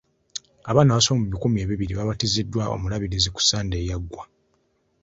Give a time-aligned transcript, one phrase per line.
[0.69, 4.23] Abaana abasoba mu bikumi ebibiri baabatiziddwa omulabirizi ku sande eyaggwa.